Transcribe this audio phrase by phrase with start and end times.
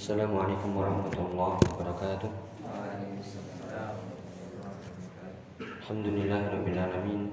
[0.00, 2.32] Assalamualaikum warahmatullahi wabarakatuh
[5.60, 7.28] Alhamdulillahirrabbilalamin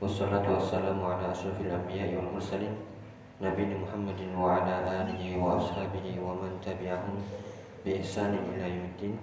[0.00, 2.72] Wassalatu wassalamu ala ashrafil anbiya wal mursalin
[3.36, 7.20] Nabi Muhammadin wa ala alihi wa ashabihi wa man tabi'ahum
[7.84, 9.20] bi ihsanin ila yaumiddin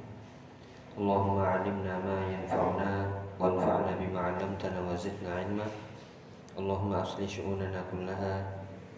[1.02, 3.10] Allahumma alimna ma yanfa'una
[3.42, 5.66] wanfa'na bima 'allamtana wa zidna 'ilma
[6.54, 8.38] Allahumma aslih syu'unana kullaha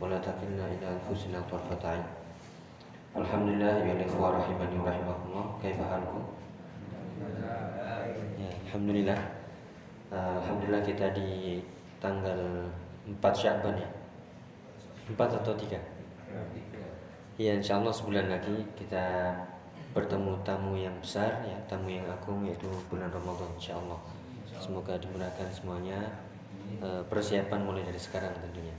[0.03, 2.22] wa la takilna ila anfusina tarfata 'ain
[3.13, 5.47] Alhamdulillah ya ikhwah rahimani wa rahimakumullah.
[5.61, 6.33] Kaifa halkum?
[8.41, 9.19] Ya, Alhamdulillah.
[10.09, 11.61] Uh, Alhamdulillah kita di
[12.01, 12.65] tanggal
[13.05, 13.89] 4 Syakban ya?
[15.13, 15.77] 4 atau 3?
[17.37, 19.37] Ya insya Allah sebulan lagi kita
[19.93, 24.01] bertemu tamu yang besar ya Tamu yang agung yaitu bulan Ramadan insya Allah
[24.57, 25.97] Semoga dimudahkan semuanya.
[26.81, 28.73] Uh, Persiapan mulai dari sekarang tentunya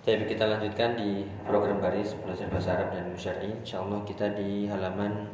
[0.00, 3.52] jadi kita lanjutkan di program baris belajar bahasa Arab dan Syar'i.
[3.52, 5.28] Insyaallah kita di halaman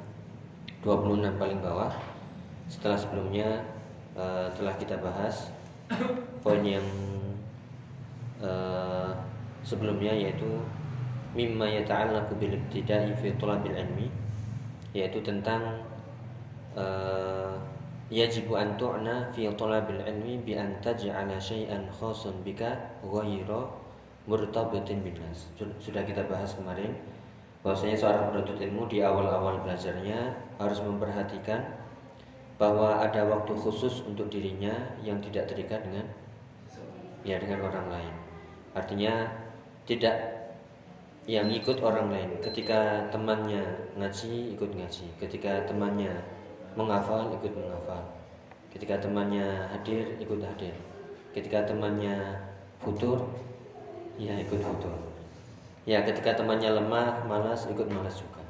[0.83, 1.95] 26 paling bawah.
[2.67, 3.63] Setelah sebelumnya
[4.19, 5.55] uh, telah kita bahas
[6.43, 6.83] poin yang
[8.43, 9.15] uh,
[9.63, 10.59] sebelumnya yaitu
[11.39, 14.11] mimma yata'allaqu bil ibtida'i fi thalabil ilmi
[14.99, 15.79] yaitu tentang
[16.75, 17.55] uh,
[18.11, 22.75] yajibu an tu'na fi thalabil ilmi bi an taj'ala syai'an khasan bika
[23.07, 23.86] ghayra
[24.27, 25.51] murtabatin binas.
[25.57, 26.93] Sudah kita bahas kemarin
[27.63, 31.63] bahwasanya seorang penuntut ilmu di awal-awal belajarnya harus memperhatikan
[32.57, 36.07] bahwa ada waktu khusus untuk dirinya yang tidak terikat dengan
[37.27, 38.15] ya dengan orang lain.
[38.77, 39.27] Artinya
[39.87, 40.15] tidak
[41.27, 42.31] yang ikut orang lain.
[42.39, 43.63] Ketika temannya
[43.99, 46.23] ngaji ikut ngaji, ketika temannya
[46.79, 48.03] menghafal ikut menghafal.
[48.71, 50.77] Ketika temannya hadir ikut hadir.
[51.33, 52.41] Ketika temannya
[52.79, 53.27] futur
[54.17, 54.91] ya ikut foto.
[55.87, 58.43] Ya ketika temannya lemah malas ikut malas juga.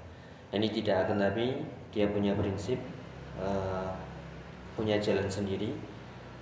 [0.54, 1.60] Ini tidak akan tapi
[1.92, 2.80] dia punya prinsip
[3.36, 3.92] uh,
[4.78, 5.74] punya jalan sendiri.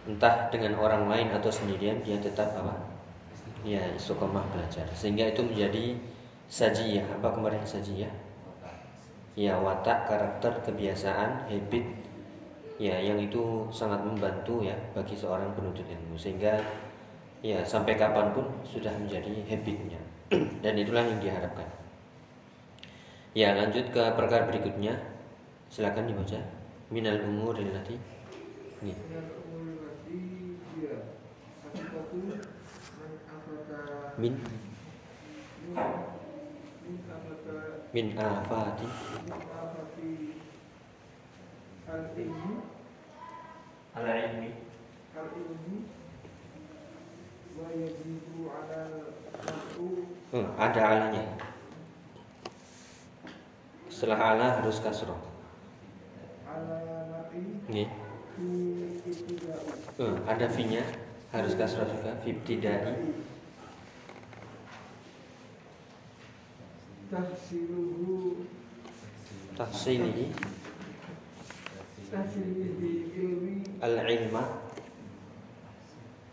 [0.05, 2.77] Entah dengan orang lain atau sendirian dia tetap apa?
[3.65, 4.85] Ya istiqomah belajar.
[4.93, 5.97] Sehingga itu menjadi
[6.53, 7.19] sajiyah.
[7.19, 8.13] Apa kemarin sajiyah?
[9.35, 11.87] Ya watak karakter kebiasaan habit.
[12.77, 16.15] Ya yang itu sangat membantu ya bagi seorang penuntut ilmu.
[16.15, 16.61] Sehingga
[17.45, 20.01] ya sampai kapan pun sudah menjadi habitnya.
[20.65, 21.69] Dan itulah yang diharapkan.
[23.37, 24.97] Ya lanjut ke perkara berikutnya.
[25.69, 26.41] Silakan dibaca.
[26.89, 28.01] Minal umur illati
[28.81, 28.97] ini.
[34.17, 34.35] Min
[37.93, 38.89] min afati.
[41.85, 42.55] Al-ilmi.
[43.93, 44.51] Al-ilmi
[50.35, 51.23] Hmm, ada alanya.
[53.87, 55.23] Setelah ala harus kasroh.
[57.71, 57.87] Nih.
[59.95, 60.83] Hmm, ada finya
[61.31, 62.19] harus kasroh juga.
[62.27, 63.23] Fibtidai.
[67.15, 68.43] Tahsiluhu
[69.55, 70.35] Tahsilihi
[73.79, 74.43] Al-ilma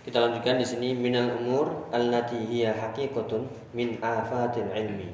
[0.00, 3.44] kita lanjutkan di sini minal umur allati hiya haqiqatun
[3.76, 5.12] min afatil ilmi.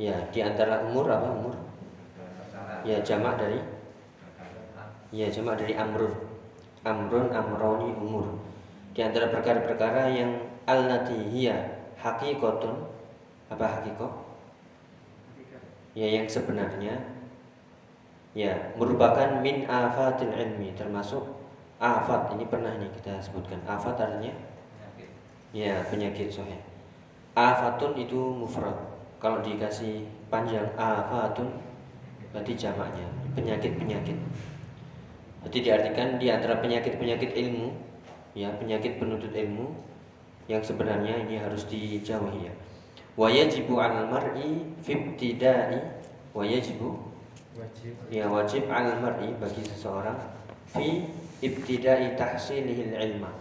[0.00, 1.54] Ya, di antara umur apa umur?
[2.88, 3.60] Ya, jamak dari
[5.12, 6.08] Ya, jamak dari amrun.
[6.88, 8.40] Amrun amroni umur.
[8.96, 12.88] Di antara perkara-perkara yang allati hiya haqiqatun
[13.52, 14.12] apa haqiqah?
[15.92, 16.96] Ya, yang sebenarnya
[18.32, 21.31] ya merupakan min afatil ilmi termasuk
[21.82, 23.58] afat ini pernah nih kita sebutkan.
[23.66, 24.30] Afat artinya?
[24.30, 25.10] Penyakit.
[25.50, 26.72] ya penyakit sohe
[27.34, 28.76] afatun itu mufrad.
[29.22, 31.48] Kalau dikasih panjang afatun
[32.32, 33.06] berarti jamaknya.
[33.32, 34.18] Penyakit penyakit
[35.42, 37.74] berarti diartikan di antara penyakit penyakit ilmu
[38.38, 39.74] ya penyakit penuntut ilmu
[40.46, 42.54] yang sebenarnya ini harus dijauhi ya.
[43.18, 46.00] Wajibu al mar'i fibtidai
[46.32, 47.12] wajibu
[48.08, 50.16] ya wajib al mar'i bagi seseorang
[50.70, 51.10] fi
[51.42, 53.32] ibtida'i tahsilihil ilma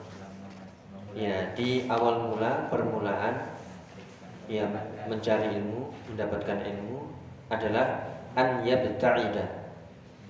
[1.13, 3.51] ya di awal mula permulaan
[4.47, 4.65] ya
[5.07, 7.07] mencari ilmu mendapatkan ilmu
[7.51, 9.45] adalah an yabta'ida.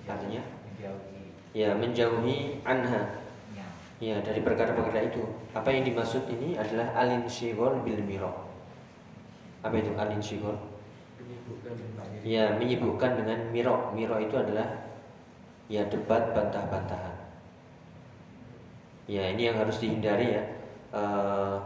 [0.06, 0.42] Artinya
[1.54, 3.22] ya menjauhi anha.
[4.02, 5.22] Ya, dari perkara-perkara itu.
[5.54, 8.50] Apa yang dimaksud ini adalah alin syigol bil miro.
[9.62, 10.58] Apa itu alin syigol?
[12.26, 13.94] Ya, menyibukkan dengan miro.
[13.94, 14.90] Miro itu adalah
[15.72, 17.16] ya debat bantah-bantahan.
[19.08, 20.44] Ya, ini yang harus dihindari ya.
[20.92, 21.56] Uh,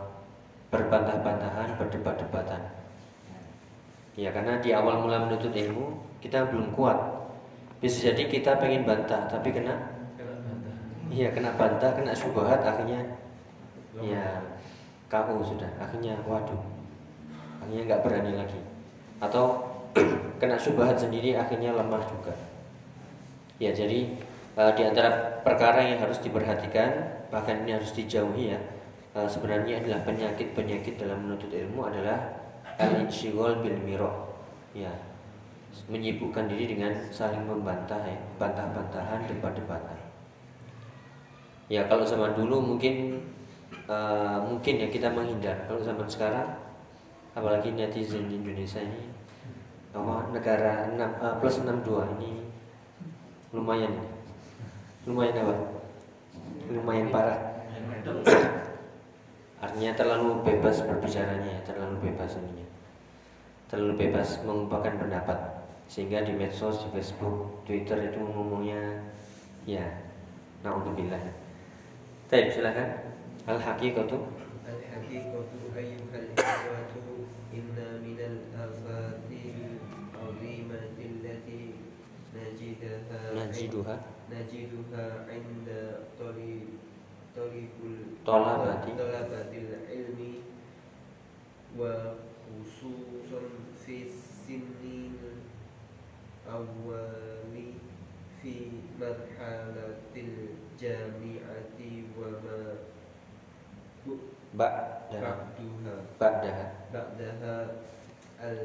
[0.70, 2.62] berbantah-bantahan, berdebat-debatan.
[4.14, 6.96] Ya, karena di awal mula menuntut ilmu kita belum kuat.
[7.82, 9.74] Bisa jadi kita pengen bantah, tapi kena
[11.06, 12.98] Iya, kena bantah, kena syubhat, akhirnya
[14.02, 14.42] ya
[15.06, 15.70] kau sudah.
[15.78, 16.58] Akhirnya waduh,
[17.62, 18.58] akhirnya nggak berani lagi.
[19.22, 19.62] Atau
[20.42, 22.34] kena syubhat sendiri, akhirnya lemah juga.
[23.56, 24.14] Ya, jadi
[24.56, 28.60] uh, di antara perkara yang harus diperhatikan, bahkan ini harus dijauhi ya
[29.16, 32.36] Eh, sebenarnya adalah penyakit-penyakit dalam menuntut ilmu adalah
[32.76, 34.12] al-insyghal bil miro.
[34.76, 34.92] Ya.
[35.88, 39.96] Menyibukkan diri dengan saling membantah ya, bantah-bantahan, debat-debatan.
[41.72, 43.24] Ya, kalau zaman dulu mungkin
[43.88, 45.64] uh, mungkin ya kita menghindar.
[45.64, 46.52] Kalau zaman sekarang
[47.32, 49.16] apalagi netizen di Indonesia ini
[49.96, 52.30] apa negara 6 uh, eh, plus 62 ini
[53.56, 53.92] lumayan
[55.08, 55.54] lumayan apa?
[56.68, 57.40] Lumayan parah.
[59.56, 62.66] Artinya terlalu bebas berbicaranya, terlalu bebas ininya.
[63.72, 65.38] Terlalu bebas mengungkapkan pendapat.
[65.86, 69.00] Sehingga di medsos, di Facebook, Twitter itu ngomongnya
[69.64, 69.86] ya,
[70.66, 71.22] naudzubillah.
[72.26, 73.14] Baik, silakan.
[73.46, 74.18] Al haqiqatu
[74.66, 76.85] Al haqiqatu ayyuhal
[83.36, 83.94] najiduha.
[84.30, 86.80] najiduha 'inda talib
[87.36, 90.32] talibul talabati talabatil ilmi
[91.76, 92.16] wa
[92.48, 95.20] khususan fi sinin
[96.48, 97.76] awali
[98.40, 98.54] fi
[98.96, 102.58] marhalatil jami'ati wa ma
[104.56, 105.52] ba'daha.
[106.16, 106.66] ba'daha.
[106.88, 107.54] Ba'daha
[108.40, 108.60] al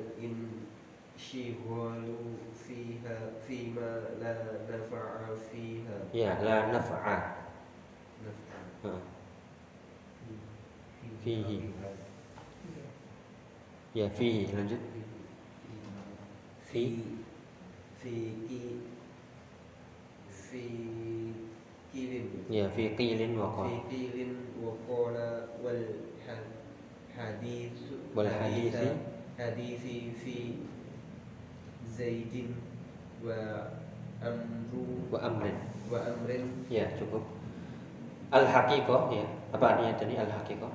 [1.22, 2.18] inshighalu
[2.58, 4.34] fiha fima la
[4.66, 7.18] nafa'a fiha ya la nafa'a
[11.24, 11.70] fihi
[13.94, 14.82] ya fihi lanjut
[16.66, 16.84] fi
[18.02, 18.14] fi
[18.50, 18.62] ki
[20.34, 20.66] fi
[21.94, 23.78] kilin ya fi qilin wa qala fi
[24.10, 25.28] qilin wa qala
[25.62, 25.86] wal
[27.14, 27.78] hadis
[28.18, 28.90] wal hadisi
[29.38, 30.36] hadisi fi
[32.02, 32.58] zaidin
[33.22, 33.38] wa
[34.26, 35.58] amru wa amrin.
[35.94, 36.44] wa amrin.
[36.66, 37.22] Ya cukup.
[38.34, 39.26] Al haqiqah ya.
[39.54, 40.74] Apa artinya tadi al haqiqah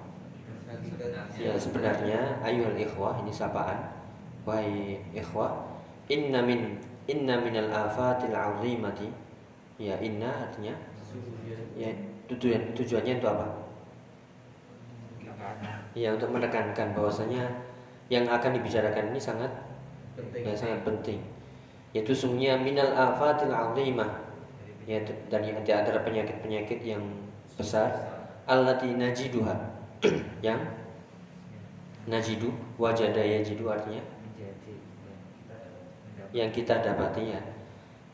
[1.39, 3.91] ya sebenarnya ayuhal ikhwah ini sapaan.
[4.47, 5.67] Wahai ikhwah
[6.07, 6.79] inna min
[7.11, 9.11] inna minal afatil azimati.
[9.77, 10.75] Ya inna artinya?
[11.75, 11.91] Ya
[12.31, 13.47] tujuan tujuannya itu apa?
[15.97, 17.47] Ya untuk menekankan bahwasanya
[18.07, 19.51] yang akan dibicarakan ini sangat
[20.17, 20.43] penting.
[20.43, 21.21] ya sangat penting.
[21.93, 24.27] Yaitu sungguhnya minal afatil azimah.
[24.87, 25.03] Ya
[25.33, 27.03] dari antara penyakit-penyakit yang
[27.57, 27.91] besar.
[28.47, 29.55] Allati najiduha.
[30.47, 30.61] Yang?
[32.07, 33.99] Najidu wajada yajidu artinya?
[36.31, 37.41] Yang kita dapati ya.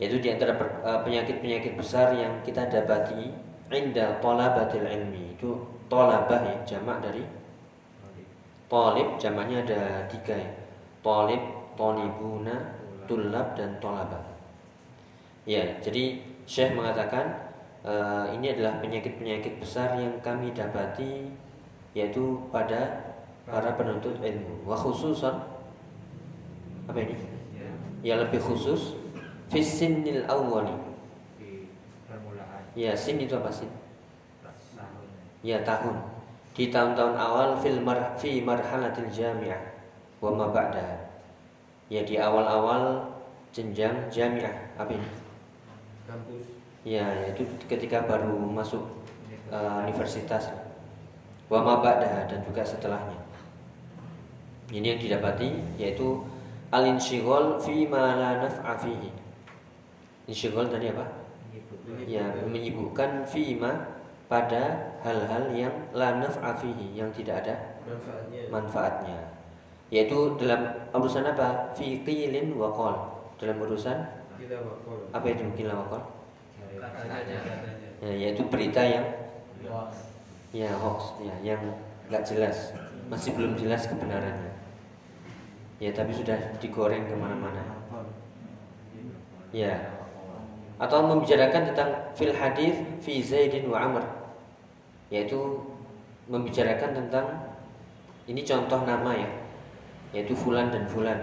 [0.01, 3.29] Yaitu di antara eh, penyakit-penyakit besar yang kita dapati
[3.69, 5.37] inda talabatil ilmi.
[5.37, 5.61] Itu
[5.93, 7.29] talabah ya jamak dari
[8.73, 9.21] talib.
[9.21, 10.51] Jamaknya ada tiga ya.
[11.05, 14.23] Talib talibuna tulab dan tolabah
[15.45, 17.53] ya jadi Syekh mengatakan
[17.87, 21.31] uh, ini adalah penyakit-penyakit besar yang kami dapati
[21.95, 23.13] yaitu pada
[23.47, 24.65] para penuntut ilmu.
[24.67, 25.35] Wa khususan
[26.89, 27.15] apa ini?
[28.03, 28.99] Ya lebih khusus
[29.53, 30.75] fisinil awwali.
[32.75, 33.71] Ya sin itu apa sin?
[35.45, 36.01] Ya tahun.
[36.53, 39.61] Di tahun-tahun awal fil mar fi marhalatil jamiah
[40.21, 41.12] wa ma ba'daha
[41.93, 43.05] ya di awal-awal
[43.53, 45.09] jenjang jamiah apa ini
[46.09, 48.83] kampus Ya, itu ketika baru masuk
[49.55, 50.51] uh, universitas.
[51.47, 53.19] Wa ba'daha dan juga setelahnya.
[54.73, 56.27] Ini yang didapati yaitu
[56.75, 59.11] al-insyighal fi ma la naf'a fihi.
[60.27, 61.07] Tadi apa?
[62.09, 63.79] Ya, menyibukkan fi ma
[64.27, 67.55] pada hal-hal yang la naf'a fihi, yang tidak ada
[67.87, 68.43] manfaatnya.
[68.51, 69.19] manfaatnya.
[69.93, 71.77] Yaitu dalam urusan apa?
[71.77, 72.73] Fi qilin wa.
[73.37, 73.97] Dalam urusan
[75.13, 76.03] apa itu kila wa qal?
[78.03, 79.07] ya, yaitu berita yang
[80.51, 81.61] ya hoax ya yang
[82.11, 82.75] nggak jelas
[83.07, 84.53] masih belum jelas kebenarannya
[85.83, 87.59] Ya, tapi sudah digoreng ke mana-mana.
[89.51, 89.99] Ya.
[90.79, 94.07] Atau membicarakan tentang fil hadis fi Zaidin wa Amr.
[95.11, 95.59] Yaitu
[96.31, 97.27] membicarakan tentang
[98.31, 99.42] ini contoh nama ya.
[100.13, 101.19] Yaitu fulan dan fulan.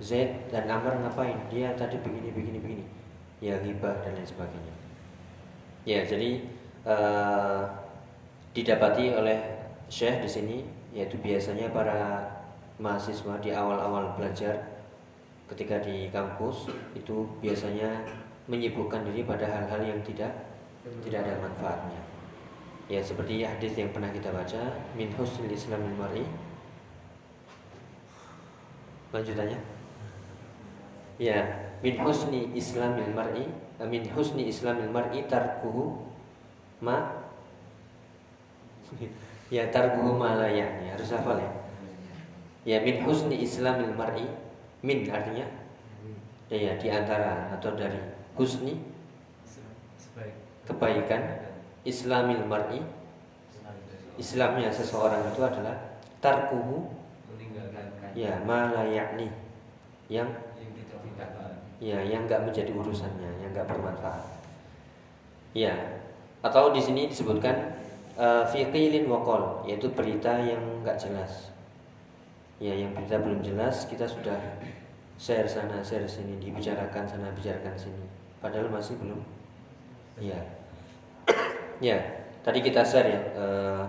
[0.00, 1.36] Zaid dan Amr ngapain?
[1.48, 2.84] Dia tadi begini begini begini.
[3.40, 4.74] Ya ghibah dan lain sebagainya.
[5.86, 6.42] Ya, jadi
[6.82, 7.62] uh,
[8.50, 9.38] didapati oleh
[9.86, 10.56] Syekh di sini
[10.90, 12.26] yaitu biasanya para
[12.80, 14.82] mahasiswa di awal-awal belajar
[15.46, 18.02] ketika di kampus itu biasanya
[18.50, 20.32] menyibukkan diri pada hal-hal yang tidak
[21.06, 22.00] tidak ada manfaatnya.
[22.86, 26.26] Ya seperti hadis yang pernah kita baca min husnil islamil mar'i.
[29.14, 29.58] Lanjutannya.
[31.16, 31.38] Ya,
[31.80, 33.48] min husni islamil mar'i,
[33.80, 36.06] eh, min husni islamil mar'i tarkuhu
[36.82, 37.24] ma
[39.54, 40.66] ya tarkuhu ma la ya.
[40.92, 41.50] Harus hafal ya
[42.66, 44.26] ya min husni islamil mar'i
[44.82, 45.46] min artinya
[46.50, 48.02] ya, ya di antara atau dari
[48.34, 48.82] husni
[50.66, 51.22] kebaikan
[51.86, 52.82] islamil mar'i
[54.16, 55.76] Islamnya seseorang itu adalah
[56.24, 56.88] tarkuhu
[58.16, 59.28] ya malayakni.
[60.08, 60.32] Yang
[61.76, 64.24] ya yang nggak menjadi urusannya yang nggak bermanfaat.
[65.52, 65.76] Ya
[66.40, 67.76] atau di sini disebutkan
[68.16, 71.52] uh, fiqilin wakol yaitu berita yang nggak jelas.
[72.56, 74.40] Ya yang berita belum jelas kita sudah
[75.20, 78.04] share sana share sini dibicarakan sana bicarakan sini.
[78.40, 79.20] Padahal masih belum.
[80.16, 80.40] Ya.
[81.76, 82.00] Ya
[82.40, 83.84] tadi kita share ya uh,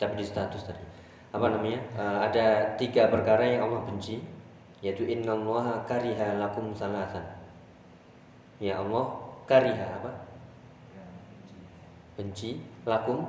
[0.00, 0.82] tapi di status tadi
[1.32, 4.20] apa namanya uh, ada tiga perkara yang Allah benci
[4.84, 7.24] yaitu innallaha kariha lakum salasan.
[8.60, 9.16] Ya Allah
[9.48, 10.12] kariha apa?
[12.18, 13.24] Benci lakum.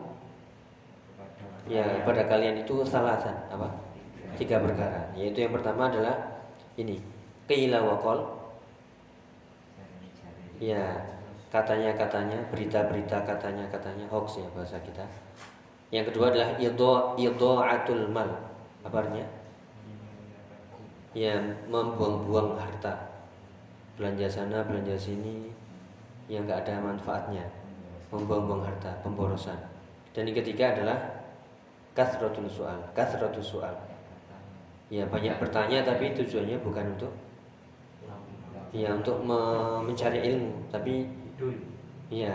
[1.69, 3.71] Ya pada kalian itu salasan apa?
[4.35, 5.13] Tiga perkara.
[5.15, 6.43] Yaitu yang pertama adalah
[6.75, 6.99] ini
[7.47, 8.43] keila wakol
[10.57, 10.95] ya
[11.51, 15.05] katanya katanya berita berita katanya katanya hoax ya bahasa kita
[15.93, 18.25] yang kedua adalah idho idho atul mal.
[18.81, 19.29] Apa artinya?
[21.13, 21.37] Ya
[21.69, 23.13] membuang-buang harta.
[23.93, 25.53] Belanja sana belanja sini
[26.25, 27.45] yang nggak ada manfaatnya.
[28.09, 29.69] Membuang-buang harta pemborosan.
[30.17, 30.97] Dan yang ketiga adalah
[31.93, 33.77] kasrotul soal kasrotul soal.
[34.89, 37.13] Ya banyak bertanya tapi tujuannya bukan untuk
[38.73, 39.37] ya untuk me
[39.85, 41.05] mencari ilmu tapi
[42.09, 42.33] ya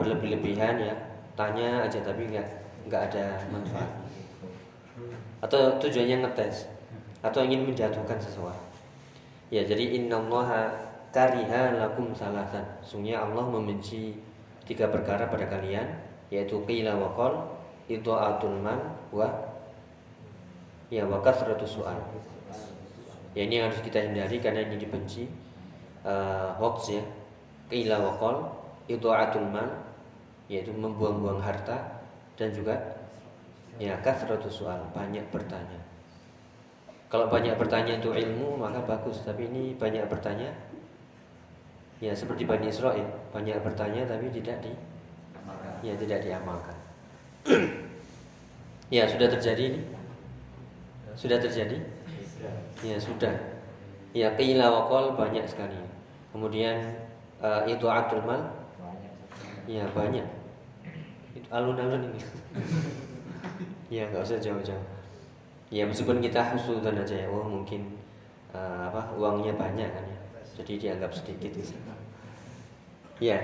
[0.00, 0.96] berlebih-lebihan ya.
[1.36, 3.90] Tanya aja tapi nggak nggak ada manfaat.
[5.42, 6.70] Atau tujuannya ngetes.
[7.26, 8.68] Atau ingin menjatuhkan seseorang
[9.48, 10.68] ya jadi innallaha
[11.12, 12.64] kariha lakum salasan.
[12.84, 14.16] Sungguhnya Allah membenci
[14.68, 15.88] tiga perkara pada kalian
[16.28, 17.34] yaitu qila wa qol
[17.88, 18.76] atul man
[19.08, 19.24] wa
[20.92, 21.96] ya wakas ratus soal
[23.32, 25.24] ya ini yang harus kita hindari karena ini dibenci
[26.04, 27.04] uh, hoax ya.
[27.68, 28.48] Keila wakol
[28.88, 29.68] itu atul mal
[30.48, 31.97] yaitu membuang-buang harta
[32.38, 32.78] dan juga
[33.82, 35.82] ya kasratus soal banyak bertanya
[37.10, 40.54] kalau banyak bertanya itu ilmu maka bagus tapi ini banyak bertanya
[41.98, 44.72] ya seperti Bani Israel banyak bertanya tapi tidak di
[45.82, 46.78] ya tidak diamalkan
[48.94, 49.98] ya sudah terjadi ini
[51.18, 51.82] sudah terjadi?
[52.86, 53.34] Ya sudah.
[54.14, 55.74] Ya qila wakol banyak sekali.
[56.30, 56.78] Kemudian
[57.42, 58.54] uh, itu atul mal.
[59.66, 60.37] Ya banyak.
[61.34, 62.20] Itu alun-alun ini.
[64.00, 64.86] ya nggak usah jauh-jauh.
[65.68, 67.92] Ya meskipun kita husnudzon aja ya, oh mungkin
[68.56, 70.18] uh, apa uangnya banyak kan ya.
[70.60, 71.76] Jadi dianggap sedikit gitu.
[73.20, 73.36] Ya.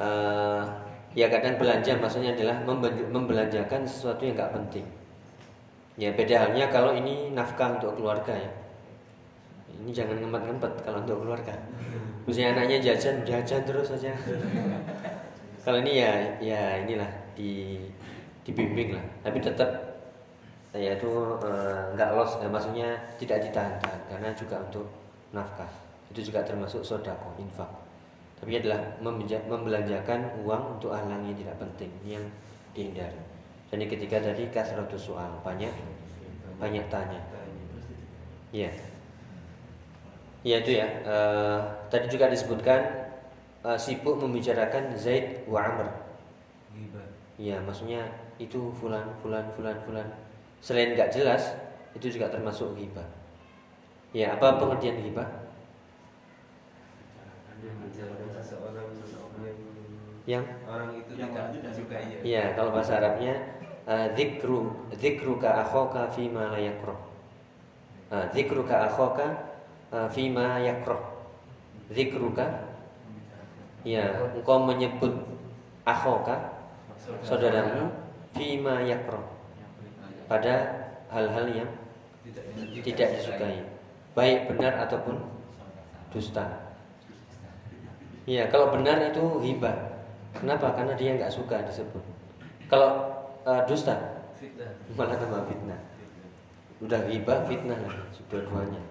[0.00, 0.64] Uh,
[1.12, 2.62] ya kadang belanja maksudnya adalah
[3.10, 4.86] membelanjakan sesuatu yang nggak penting
[6.00, 8.48] Ya beda halnya kalau ini nafkah untuk keluarga ya.
[9.84, 11.52] Ini jangan ngempat-ngempat kalau untuk keluarga.
[12.24, 14.16] Misalnya anaknya jajan, jajan terus saja.
[15.60, 17.80] Kalau ini ya ya inilah di
[18.44, 19.04] dibimbing lah.
[19.20, 19.70] Tapi tetap
[20.70, 21.10] ya itu
[21.42, 22.88] eh, nggak los, ya, maksudnya
[23.18, 24.86] tidak ditahan-tahan karena juga untuk
[25.34, 25.70] nafkah.
[26.10, 27.68] Itu juga termasuk sodako, infak.
[28.40, 28.80] Tapi adalah
[29.44, 32.24] membelanjakan uang untuk hal yang tidak penting yang
[32.72, 33.20] dihindari.
[33.70, 35.70] Yang ketiga tadi kasratus soal banyak
[36.56, 37.20] banyak tanya.
[38.50, 38.72] Ya.
[40.40, 40.88] Ya itu ya.
[41.04, 41.60] Uh,
[41.92, 43.09] tadi juga disebutkan
[43.64, 45.88] uh, sibuk membicarakan Zaid wa Amr.
[47.40, 48.04] Iya, maksudnya
[48.36, 50.08] itu fulan fulan fulan fulan.
[50.60, 51.56] Selain nggak jelas,
[51.96, 53.06] itu juga termasuk ghibah.
[54.12, 55.28] Ya, apa pengertian ghibah?
[60.28, 62.18] yang orang itu tidak juga iya.
[62.22, 63.34] Iya, kalau bahasa Arabnya
[63.90, 66.94] Eh, dzikru dzikruka akhaka fi ma la yakra.
[68.14, 69.26] uh, zikruka akhaka
[69.90, 71.02] uh, fima yakrah
[71.90, 72.69] zikruka
[73.86, 75.12] ya engkau menyebut
[75.88, 76.60] akhaka
[77.24, 77.88] saudaramu
[78.36, 79.24] fima yakrah
[80.28, 80.54] pada
[81.10, 81.70] hal-hal yang
[82.84, 83.66] tidak disukai
[84.14, 85.16] baik benar ataupun
[86.10, 86.74] dusta.
[88.26, 89.74] Ya kalau benar itu hibah.
[90.30, 90.70] Kenapa?
[90.74, 92.02] Karena dia nggak suka disebut.
[92.70, 93.10] Kalau
[93.42, 94.22] uh, dusta
[94.94, 95.80] malah tambah fitnah.
[96.78, 98.82] Udah hibah fitnah lagi dua-duanya.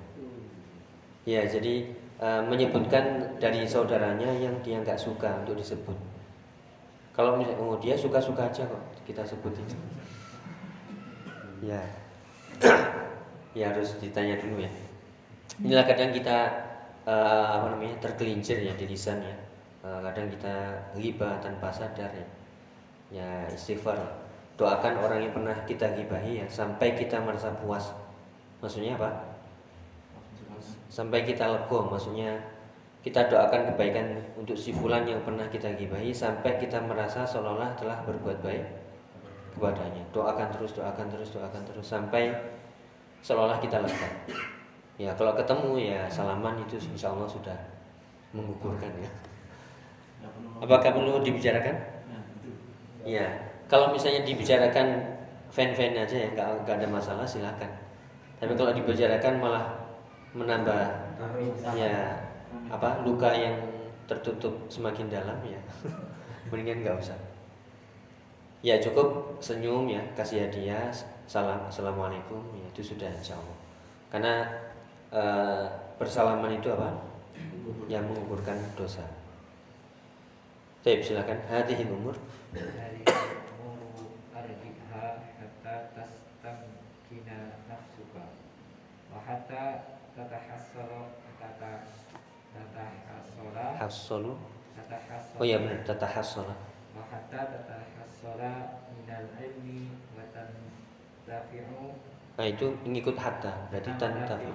[1.23, 5.95] Ya jadi uh, menyebutkan dari saudaranya yang dia nggak suka untuk disebut.
[7.15, 9.75] Kalau misalnya oh dia suka-suka aja kok kita sebut itu.
[11.63, 11.81] Ya.
[13.57, 14.69] Ya harus ditanya dulu ya.
[15.57, 16.53] Inilah kadang kita
[17.01, 19.35] uh, apa namanya tergelincir ya di lisan ya.
[19.81, 22.27] Uh, kadang kita riba tanpa sadar ya.
[23.09, 23.97] Ya istighfar
[24.53, 27.89] doakan orang yang pernah kita gibahi ya sampai kita merasa puas.
[28.61, 29.28] Maksudnya apa
[30.89, 32.33] sampai kita lego maksudnya
[32.99, 38.03] kita doakan kebaikan untuk si fulan yang pernah kita gibahi sampai kita merasa seolah-olah telah
[38.03, 38.65] berbuat baik
[39.55, 40.03] kepadanya.
[40.11, 42.35] Doakan terus doakan terus doakan terus sampai
[43.23, 44.09] seolah-olah kita lega.
[44.99, 47.55] Ya kalau ketemu ya salaman itu insya Allah sudah
[48.35, 49.11] mengukurkan ya.
[50.59, 51.79] Apakah perlu dibicarakan?
[53.07, 53.31] Ya
[53.71, 55.15] kalau misalnya dibicarakan
[55.47, 57.71] fan-fan aja ya nggak ada masalah silakan.
[58.43, 59.78] Tapi kalau dibicarakan malah
[60.33, 60.81] menambah
[61.73, 62.17] ya
[62.69, 63.57] apa luka yang
[64.09, 65.61] tertutup semakin dalam ya.
[66.49, 67.17] Mendingan nggak usah.
[68.65, 69.37] Ya cukup.
[69.39, 70.89] Senyum ya kasih hadiah
[71.29, 72.41] salam assalamualaikum.
[72.57, 73.57] Ya itu sudah Allah.
[74.09, 74.33] Karena
[75.13, 75.23] e,
[76.01, 76.89] bersalaman itu apa?
[77.85, 79.05] Yang mengukurkan dosa.
[80.81, 81.37] Baik, silakan.
[81.45, 82.17] Hadhihi umur.
[89.29, 89.98] Hatta
[95.39, 96.55] oh ya benar tatahassara
[96.97, 98.53] wa hatta tatahassara
[98.95, 101.93] minal ilmi wa tantafi'u.
[102.39, 104.53] Nah itu mengikut hatta berarti tantafi'u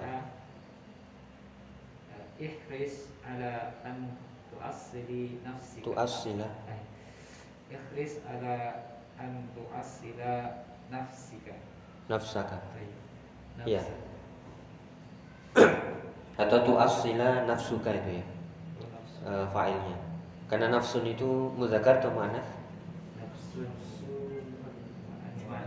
[2.35, 4.19] ihris ala an
[4.51, 5.87] tu'assili nafsika.
[5.87, 6.49] Tu'assila.
[6.67, 6.83] Eh,
[7.71, 8.90] ihris ala
[9.23, 11.55] an tu'assila nafsika.
[12.11, 12.59] Nafsaka.
[13.64, 13.87] Iya
[16.43, 18.25] atau tu'assila nafsuka itu ya
[19.25, 19.97] e, fa'ilnya
[20.51, 22.43] karena nafsun itu muzakkar atau mana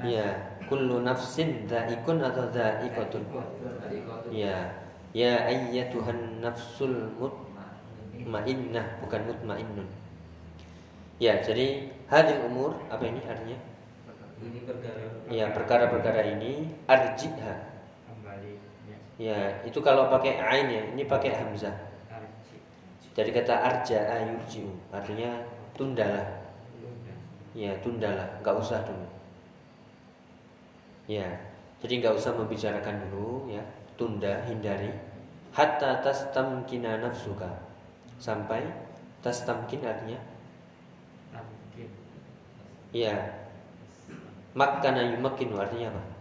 [0.04, 3.23] Iya, kullu nafsin dha'iqun atau dha'iqatun.
[4.30, 4.86] Iya.
[5.15, 9.89] Ya ayyatuhan nafsul mutmainnah bukan mutmainnun.
[11.17, 13.58] Ya, jadi hadil umur apa ini artinya?
[14.38, 15.02] Ini perkara.
[15.34, 17.76] Ya, perkara-perkara ini arjihha
[19.17, 21.73] Ya, itu kalau pakai ain ya, ini pakai hamzah.
[23.17, 25.41] Jadi kata arja ayurjiu, artinya
[25.73, 26.45] tundalah.
[27.58, 29.10] Ya, tundalah, nggak usah dulu.
[31.10, 31.25] Ya,
[31.82, 33.65] jadi nggak usah membicarakan dulu ya,
[33.97, 34.93] tunda, hindari.
[35.49, 37.49] Hatta tastamkina nafsuka.
[38.21, 38.62] Sampai
[39.25, 40.21] tastamkin artinya
[42.95, 43.13] Ya.
[44.58, 46.16] Makkana yumakkinu artinya apa?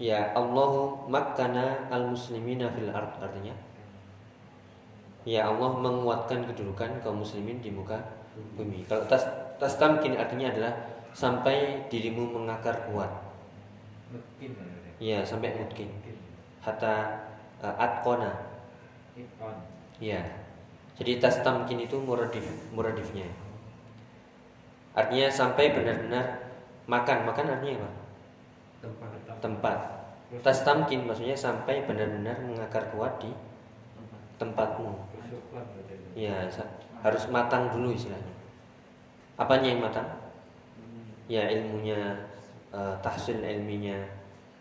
[0.00, 3.52] Ya Allah makkana al muslimina fil ard artinya
[5.28, 8.00] Ya Allah menguatkan kedudukan kaum muslimin di muka
[8.56, 8.88] bumi.
[8.88, 9.28] Kalau tas
[9.60, 10.72] tas tamkin artinya adalah
[11.12, 13.12] sampai dirimu mengakar kuat.
[14.96, 15.92] Ya sampai mungkin.
[16.64, 17.20] Hatta
[17.60, 18.32] uh, atqona.
[20.00, 20.24] Ya.
[20.96, 23.28] Jadi tas tamkin itu muradif muradifnya.
[24.96, 26.48] Artinya sampai benar-benar
[26.88, 27.28] makan.
[27.28, 27.90] Makan artinya apa?
[28.80, 29.09] Tempat.
[29.40, 29.78] Tempat.
[30.46, 33.34] Tas tamkin maksudnya sampai benar-benar mengakar kuat di
[34.38, 34.94] tempatmu.
[36.14, 36.46] Ya,
[37.02, 38.34] harus matang dulu istilahnya.
[39.40, 40.08] Apanya yang matang?
[41.26, 42.28] Ya ilmunya,
[42.74, 43.96] uh, tahsil ilminya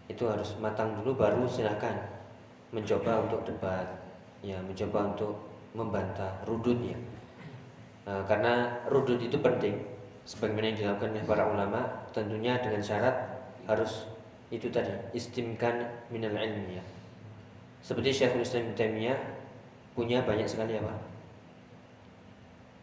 [0.10, 1.98] itu harus matang dulu baru silahkan
[2.74, 3.86] mencoba untuk debat,
[4.42, 5.34] ya mencoba untuk
[5.74, 6.98] membantah rudut ya.
[8.10, 9.86] Uh, karena rudut itu penting,
[10.26, 11.82] sebagaimana yang dilakukan oleh para ulama,
[12.14, 13.16] tentunya dengan syarat
[13.66, 14.10] harus
[14.50, 16.86] itu tadi istimkan minal ilmi ya.
[17.86, 19.18] Seperti Syekhul Islam Taimiyah
[19.94, 20.94] punya banyak sekali apa?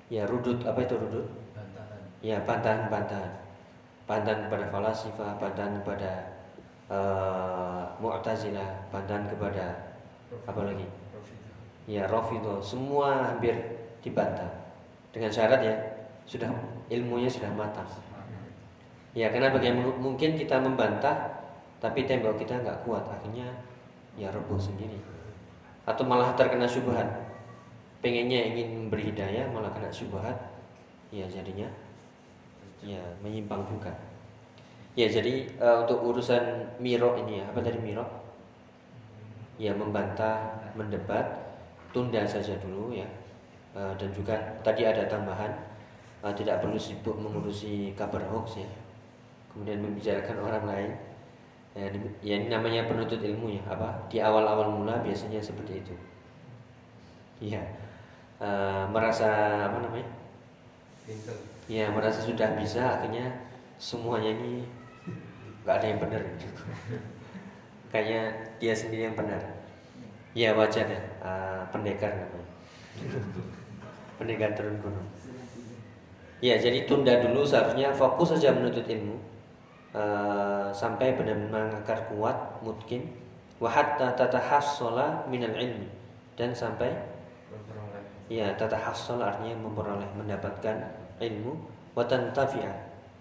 [0.07, 1.27] Ya rudut apa itu rudut?
[1.53, 2.01] Bantahan.
[2.23, 3.33] Ya bantahan-bantahan.
[4.07, 6.11] Bantahan kepada falasifah, bantahan kepada
[6.87, 9.75] uh, Mu'tazilah, bantahan kepada
[10.47, 10.87] apa lagi?
[11.91, 13.55] Ya Rafidho, semua hampir
[14.03, 14.51] dibantah
[15.11, 15.75] dengan syarat ya
[16.27, 16.51] sudah
[16.91, 17.87] ilmunya sudah matang.
[19.17, 21.36] Ya karena bagaimana mungkin kita membantah
[21.77, 23.53] tapi tembok kita nggak kuat akhirnya
[24.17, 24.97] ya roboh sendiri.
[25.85, 27.07] Atau malah terkena syubhat.
[28.01, 30.35] Pengennya ingin memberi hidayah malah kena syubhat.
[31.13, 31.69] Ya jadinya
[32.83, 33.93] ya menyimpang juga.
[34.97, 38.05] Ya jadi uh, untuk urusan miro ini ya apa tadi miro
[39.61, 41.25] ya membantah mendebat
[41.93, 43.07] tunda saja dulu ya.
[43.77, 44.33] Uh, dan juga
[44.65, 45.53] tadi ada tambahan
[46.25, 48.71] uh, tidak perlu sibuk mengurusi kabar hoax ya.
[49.53, 50.93] Kemudian membicarakan orang lain
[51.77, 51.87] ya,
[52.25, 53.63] ya ini namanya penuntut ilmu ya.
[53.69, 54.09] Apa?
[54.09, 55.95] Di awal-awal mula biasanya seperti itu.
[57.53, 57.61] Iya.
[58.41, 59.29] Uh, merasa
[59.69, 60.09] apa namanya?
[61.69, 63.29] Ya merasa sudah bisa akhirnya
[63.77, 64.65] semuanya ini
[65.63, 66.23] nggak ada yang benar.
[67.93, 68.23] Kayaknya
[68.57, 69.41] dia sendiri yang benar.
[70.33, 71.03] Ya wajar ya.
[71.21, 72.51] Uh, pendekar namanya.
[74.17, 75.09] Pendekar turun gunung.
[76.41, 79.36] Ya jadi tunda dulu seharusnya fokus saja menuntut ilmu
[79.97, 83.09] uh, sampai benar-benar mengakar kuat mungkin
[83.57, 85.89] wahatta tatahassala minal ilmi
[86.37, 86.93] dan sampai
[87.49, 88.05] Memperoleh.
[88.29, 90.77] ya tatahassal artinya memperoleh mendapatkan
[91.17, 91.57] ilmu
[91.97, 92.73] wa tantafi'a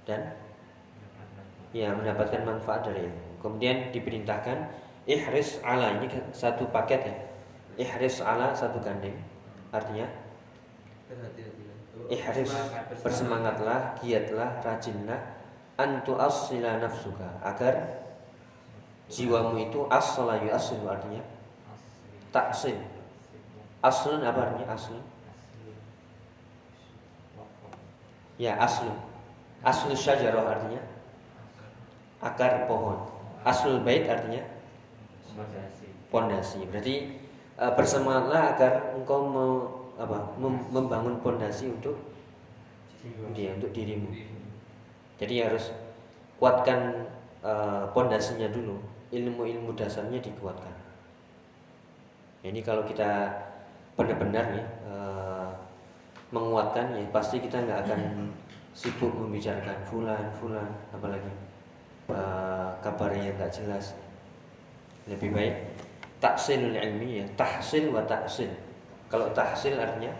[0.03, 0.35] dan
[1.71, 3.23] ya mendapatkan manfaat dari ilmu.
[3.39, 4.57] Kemudian diperintahkan
[5.07, 7.15] ihris ala ini satu paket ya.
[7.75, 9.15] Ihris ala satu gandeng.
[9.71, 10.07] Artinya
[12.11, 12.51] ihris
[13.03, 15.34] bersemangatlah, giatlah, rajinlah
[15.75, 18.03] antu asila nafsuka agar
[19.11, 21.21] jiwamu itu asla yu'asilu artinya
[22.31, 22.79] taksil.
[23.85, 25.03] Aslun apa artinya aslun?
[28.41, 28.97] Ya aslun.
[29.61, 30.81] Aslul syajarah artinya
[32.19, 32.97] akar pohon.
[33.45, 34.41] Aslul bait artinya
[36.09, 36.65] pondasi.
[36.65, 37.19] Berarti
[37.61, 39.45] uh, bersemangatlah agar engkau me,
[40.01, 41.99] apa, mem- membangun pondasi untuk
[43.37, 44.34] dia untuk dirimu.
[45.15, 45.71] Jadi harus
[46.39, 47.07] kuatkan
[47.45, 48.79] uh, pondasinya dulu.
[49.13, 50.73] Ilmu-ilmu dasarnya dikuatkan.
[52.45, 53.31] Ini kalau kita
[53.95, 55.49] benar-benar ya uh,
[56.35, 58.27] menguatkan ya pasti kita nggak akan
[58.75, 61.31] sibuk membicarakan fulan fulan apalagi
[62.11, 63.95] uh, kabarnya nggak jelas
[65.07, 65.55] lebih baik
[66.19, 68.51] taksilul ilmi ya tahsil wa taksil
[69.07, 70.11] kalau tahsil artinya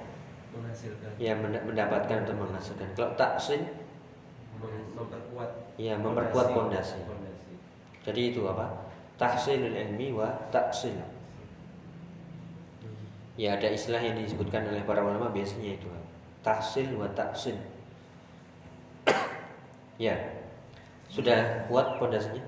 [0.56, 1.12] Menghasilkan.
[1.20, 3.85] ya men- mendapatkan atau menghasilkan kalau taksil Mem-
[4.96, 5.50] Memperkuat.
[5.76, 7.00] ya memperkuat pondasi.
[8.06, 8.88] Jadi itu apa?
[9.16, 10.96] Tahsilul ilmi wa taksil
[13.36, 15.92] ya ada istilah yang disebutkan oleh para ulama biasanya itu
[16.40, 17.56] tahsil wa taksil
[20.06, 20.16] ya.
[21.12, 22.44] Sudah kuat pondasinya?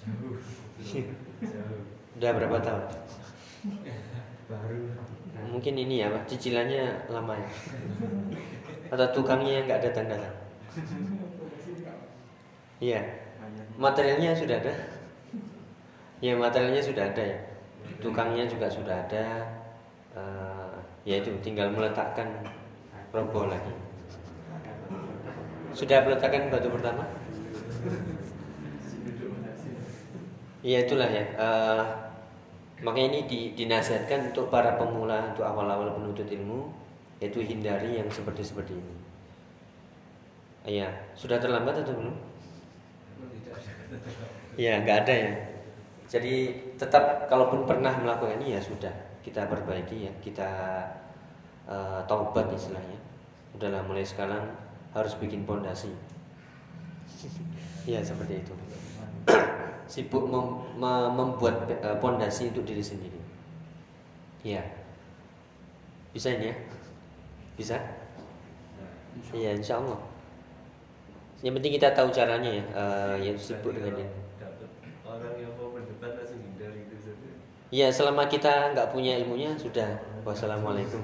[0.00, 0.36] Jauh.
[1.44, 1.80] Jauh.
[2.20, 2.84] udah berapa tahun?
[4.50, 4.80] Baru.
[5.50, 7.50] mungkin ini ya cicilannya lama ya.
[8.90, 10.49] Atau tukangnya yang nggak datang datang
[12.78, 13.00] iya.
[13.80, 14.74] Materialnya sudah ada.
[16.20, 17.38] Ya materialnya sudah ada ya.
[17.98, 19.26] Tukangnya juga sudah ada.
[20.14, 20.74] Eh,
[21.06, 22.28] ya itu tinggal meletakkan
[23.10, 23.74] roboh lagi.
[25.74, 27.04] Sudah meletakkan batu pertama?
[30.60, 31.24] Ya itulah ya.
[31.24, 31.82] Eh,
[32.84, 36.72] makanya ini di, dinasihatkan untuk para pemula untuk awal-awal penuntut ilmu
[37.20, 39.09] yaitu hindari yang seperti seperti ini
[40.68, 42.16] ya sudah terlambat atau belum
[43.20, 44.10] Tidak ada kata
[44.60, 45.32] Ya nggak ada ya.
[46.10, 46.34] Jadi
[46.74, 48.90] tetap kalaupun pernah melakukan ini ya sudah
[49.22, 50.50] kita perbaiki ya kita
[51.70, 52.98] eh, taubat istilahnya.
[53.56, 54.42] Udahlah mulai sekarang
[54.92, 55.94] harus bikin pondasi.
[57.88, 58.54] ya seperti itu.
[59.92, 63.20] Sibuk mem- me- membuat eh, pondasi untuk diri sendiri.
[64.44, 64.60] Ya.
[66.10, 66.56] Bisa ini ya?
[67.54, 67.76] Bisa?
[69.30, 70.09] Iya insya Allah.
[71.40, 72.64] Yang penting kita tahu caranya ya.
[72.76, 74.06] eh, ya sibuk dengan ini.
[75.08, 77.28] Orang yang mau berdebat langsung hindari itu saja.
[77.72, 81.00] Ya selama kita nggak punya ilmunya sudah wassalamualaikum.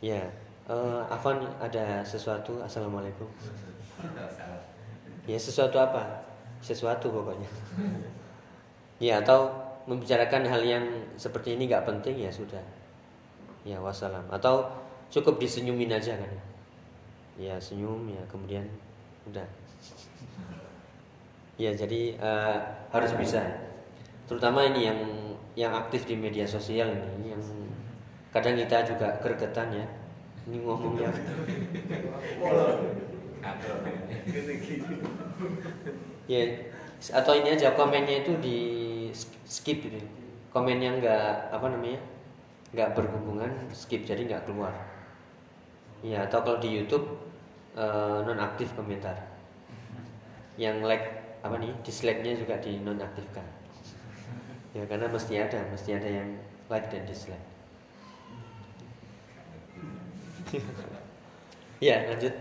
[0.00, 0.32] Ya,
[0.68, 3.28] eh, Afan ada sesuatu assalamualaikum.
[5.28, 6.24] Ya sesuatu apa?
[6.64, 7.48] Sesuatu pokoknya.
[8.96, 9.52] Ya atau
[9.84, 10.84] membicarakan hal yang
[11.20, 12.64] seperti ini nggak penting ya sudah.
[13.60, 14.24] Ya wassalam.
[14.32, 14.72] Atau
[15.12, 16.32] cukup disenyumin aja kan?
[17.36, 18.64] Ya senyum ya kemudian
[19.30, 19.46] udah.
[21.56, 22.56] Ya jadi eh,
[22.92, 23.42] harus bisa.
[24.28, 25.00] Terutama ini yang
[25.56, 27.42] yang aktif di media sosial ini yang
[28.30, 29.86] kadang kita juga gregetan ya.
[30.46, 31.10] Ini ngomongnya.
[36.26, 36.42] Ya
[36.96, 38.58] atau ini aja komennya itu di
[39.44, 40.00] skip gitu
[40.48, 42.00] komen yang nggak apa namanya
[42.72, 44.72] nggak berhubungan skip jadi nggak keluar.
[46.00, 47.25] Ya atau kalau di YouTube
[47.76, 49.36] non aktif komentar
[50.56, 53.44] yang like apa nih dislike-nya juga dinonaktifkan.
[54.72, 56.28] Ya karena mesti ada, mesti ada yang
[56.68, 57.46] like dan dislike.
[61.86, 62.34] ya lanjut.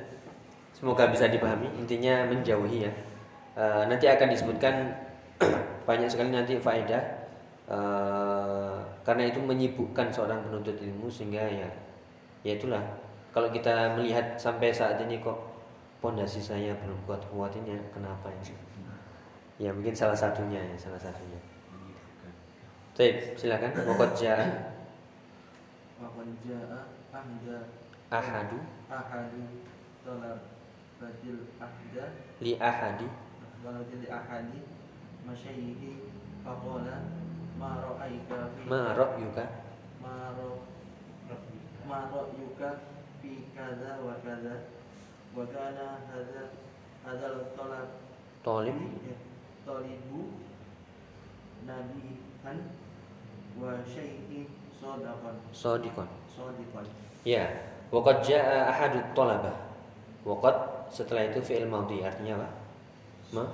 [0.75, 1.71] Semoga bisa dipahami.
[1.79, 2.91] Intinya menjauhi ya.
[3.55, 4.91] E, nanti akan disebutkan
[5.87, 7.03] banyak sekali nanti faedah.
[7.67, 7.79] E,
[9.07, 11.69] karena itu menyibukkan seorang penuntut ilmu sehingga ya,
[12.43, 12.83] ya itulah.
[13.35, 15.35] Kalau kita melihat sampai saat ini kok
[15.99, 18.55] pondasi saya belum kuat-kuat ini ya, kenapa ini?
[19.59, 21.39] Ya mungkin salah satunya ya, salah satunya.
[22.95, 23.75] Baik, silakan.
[23.75, 24.71] Wakot jaa.
[25.99, 27.59] Wakon jaa ahda.
[28.07, 28.59] Ahadu.
[28.87, 29.43] Ahadu
[30.07, 32.05] talabatil ahda.
[32.39, 33.07] Li ahadi.
[33.59, 34.59] Talabatil ahadi.
[35.27, 36.07] Masyayyihi
[36.39, 37.11] faqala
[37.59, 39.43] ma ra'aika fi ma ra'yuka.
[39.99, 40.63] Ma ra-
[41.83, 42.94] ma ra'yuka
[43.25, 44.69] fi kaza wa kaza
[45.33, 46.53] wa kana hadza
[47.01, 47.89] hadzal talab
[48.45, 48.77] talib
[49.65, 50.37] talibu
[51.65, 52.57] nabihan
[53.57, 54.45] wa syai'in
[54.77, 56.05] sadaqan sadiqan.
[56.29, 56.85] sadiqan
[57.25, 57.49] Ya,
[57.89, 59.57] waqad jaa ahadu talabah.
[60.21, 62.49] Waqad setelah itu fi'il madhi artinya apa?
[63.33, 63.45] Ma?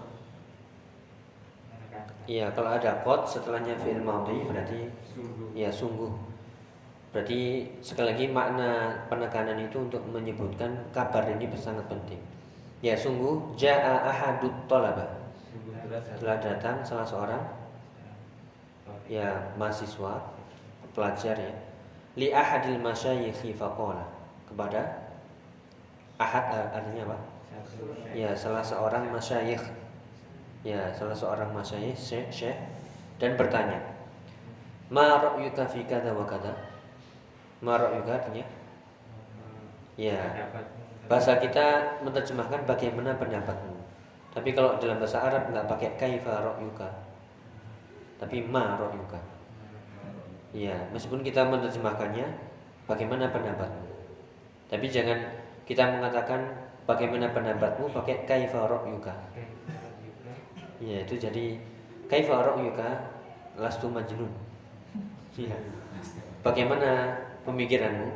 [2.28, 4.92] Iya, kalau ada qad setelahnya fi'il madhi berarti
[5.56, 6.31] ya sungguh.
[7.12, 12.20] Berarti sekali lagi makna penekanan itu untuk menyebutkan kabar ini sangat penting.
[12.80, 15.20] Ya, sungguh jaa ahadu talabah.
[15.92, 17.44] Telah datang salah seorang
[19.12, 20.24] ya mahasiswa
[20.96, 21.54] pelajar ya.
[22.16, 24.08] Li ahadil masyayikhi faqala.
[24.48, 25.12] Kepada
[26.16, 27.18] ahad eh, artinya apa?
[28.16, 29.64] Ya salah seorang masyayikh.
[30.64, 31.98] Ya salah seorang masyayikh
[32.30, 32.56] syekh,
[33.18, 33.82] dan bertanya
[34.94, 36.54] ma ra'yuka fi kadza wa kadza
[37.62, 38.46] ma ra'yuka artinya
[39.98, 40.18] ya
[41.06, 43.78] bahasa kita menerjemahkan bagaimana pendapatmu
[44.32, 46.90] tapi kalau dalam bahasa Arab nggak pakai kaifa ra'yuka
[48.18, 49.32] tapi ma ra'yuka
[50.52, 52.28] Ya, meskipun kita menerjemahkannya
[52.84, 53.88] bagaimana pendapatmu.
[54.68, 55.20] Tapi jangan
[55.64, 56.44] kita mengatakan
[56.84, 59.16] bagaimana pendapatmu pakai kaifa ra'yuka.
[60.84, 61.56] Ya, itu jadi
[62.12, 63.16] kaifa ra'yuka
[63.56, 64.28] lastu majnun.
[65.40, 65.56] Ya.
[66.44, 67.16] Bagaimana
[67.48, 68.10] pemikiranmu?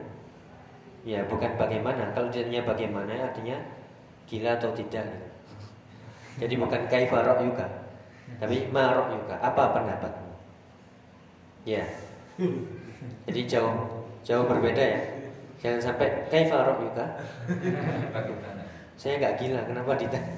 [1.05, 2.09] Ya, bukan bagaimana.
[2.17, 3.61] Kalau jadinya bagaimana artinya
[4.25, 5.29] gila atau tidak gitu.
[6.35, 7.63] Jadi bukan kaifa ra'yuka,
[8.41, 10.33] tapi ma ra'yuka, apa pendapatmu?
[11.63, 11.85] Ya.
[13.29, 15.01] Jadi jauh jauh berbeda ya.
[15.61, 17.05] Jangan sampai kaifa ra'yuka?
[18.97, 20.33] Saya nggak gila, kenapa ditanya?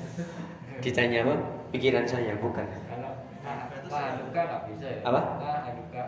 [0.84, 1.36] Ditanya apa?
[1.74, 2.68] Pikiran saya bukan.
[2.92, 3.12] Kalau
[3.88, 5.02] mahaluka nggak bisa ya?
[5.08, 5.22] Apa?
[5.40, 6.02] Mahaluka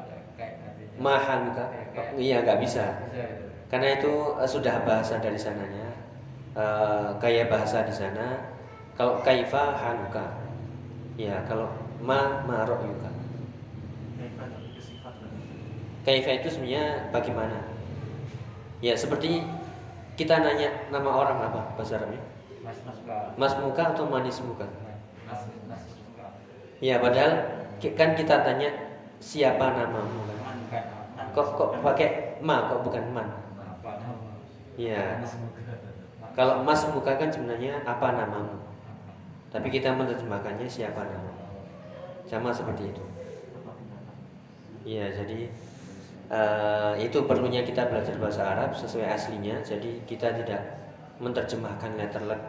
[1.00, 1.96] kayak?
[1.96, 2.86] Oh, iya nggak bisa.
[3.16, 3.28] Ya.
[3.72, 5.90] Karena itu eh, sudah bahasa dari sananya.
[6.54, 8.52] Eh, gaya bahasa di sana.
[9.00, 10.44] Kalau kaifa haluka.
[11.16, 11.72] Ya, kalau
[12.04, 13.12] ma ma ra'yuka.
[16.00, 17.60] kaifa itu sebenarnya bagaimana?
[18.80, 19.44] Ya seperti
[20.16, 22.24] kita nanya nama orang apa bahasa Arabnya?
[22.64, 23.18] Mas muka.
[23.36, 24.66] Mas muka atau manis muka?
[25.28, 26.28] Mas mas muka.
[26.80, 28.72] Ya padahal kan kita tanya
[29.20, 30.29] siapa namamu
[31.36, 33.30] Kok kok pakai ma kok bukan man?
[33.60, 34.34] Apa nama?
[34.80, 35.20] Ya
[36.40, 38.64] kalau mas muka kan sebenarnya apa namamu?
[39.52, 41.44] Tapi kita menerjemahkannya siapa namamu?
[42.30, 43.04] Sama seperti itu.
[44.88, 45.52] Iya, jadi
[46.32, 49.60] eh, itu perlunya kita belajar bahasa Arab sesuai aslinya.
[49.66, 50.64] Jadi kita tidak
[51.20, 52.40] menerjemahkan letterlet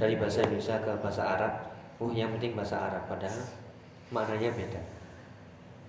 [0.00, 1.52] dari bahasa Indonesia ke bahasa Arab.
[2.00, 3.36] Oh, yang penting bahasa Arab padahal
[4.08, 4.80] maknanya beda.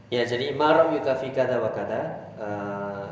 [0.07, 2.01] Ya, jadi marab yuka fi kata wa kata.
[2.39, 3.07] Eh,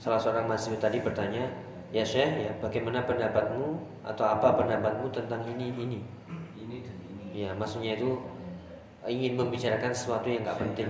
[0.00, 1.44] salah seorang mahasiswa tadi bertanya,
[1.92, 6.00] "Ya Syekh, ya bagaimana pendapatmu atau apa pendapatmu tentang ini ini?"
[6.56, 7.24] Ini dan ini.
[7.36, 8.16] Ya, maksudnya itu
[9.04, 10.88] ingin membicarakan sesuatu yang nggak penting.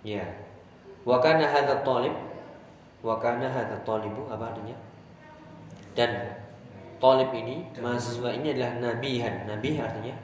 [0.00, 0.24] Ya.
[1.04, 2.16] Wa kana hadza talib
[3.04, 4.76] wa kana hadza talibu apa artinya?
[5.92, 6.32] Dan
[6.96, 9.44] talib ini, mahasiswa ini adalah nabihan.
[9.44, 10.16] Nabi artinya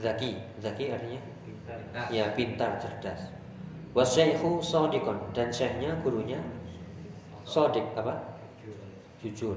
[0.00, 0.40] zaki.
[0.64, 1.78] Zaki artinya Pintar.
[2.10, 3.30] ya pintar, cerdas.
[3.94, 6.42] Wa syaikhu shadiqun dan syekhnya gurunya
[7.46, 8.36] shadiq apa?
[9.22, 9.56] Jujur.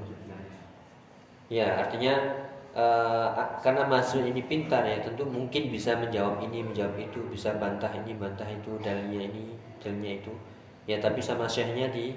[1.50, 2.14] Ya, artinya
[2.78, 3.28] eh,
[3.66, 8.14] karena mahasiswa ini pintar ya, tentu mungkin bisa menjawab ini, menjawab itu, bisa bantah ini,
[8.14, 10.34] bantah itu, dalilnya ini, dalilnya itu.
[10.86, 12.14] Ya, tapi sama syekhnya di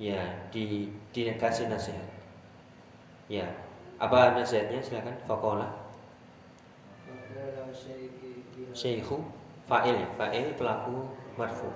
[0.00, 2.08] ya di dikasih nasihat.
[3.28, 3.44] Ya,
[4.00, 4.80] apa nasihatnya?
[4.80, 5.14] Silakan.
[5.28, 5.68] Fakola.
[8.74, 9.18] Syekhu
[9.66, 11.06] fa'il, fa'il pelaku
[11.38, 11.70] marfu.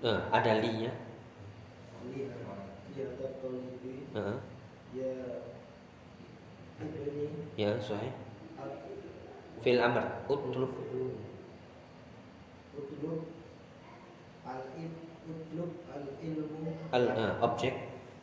[0.00, 0.52] Eh, ada
[4.16, 4.36] Heeh.
[4.96, 5.12] ya
[6.80, 7.28] ibni
[7.60, 8.16] Ya, at-
[9.60, 10.24] Fil amr.
[10.32, 10.72] Utlub.
[12.72, 13.20] Utlub
[14.48, 14.64] al
[15.28, 17.76] utlub al ilmu al uh, objek.